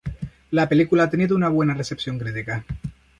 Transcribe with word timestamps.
La 0.49 0.67
película 0.67 1.03
ha 1.03 1.09
tenido 1.11 1.35
una 1.35 1.47
buena 1.49 1.75
recepción 1.75 2.17
crítica. 2.17 2.65